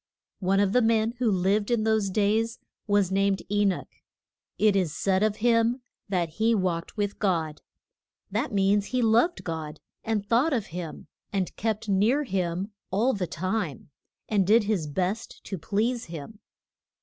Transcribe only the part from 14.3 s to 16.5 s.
did his best to please him.